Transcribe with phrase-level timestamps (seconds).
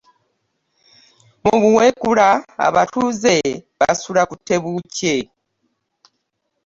[1.43, 2.27] Mu Buweekula
[2.67, 3.35] abatuuze
[3.79, 5.15] basula ku tebuukye.